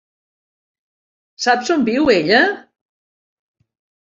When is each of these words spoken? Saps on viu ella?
Saps 1.45 1.73
on 1.75 1.85
viu 1.91 2.09
ella? 2.15 2.41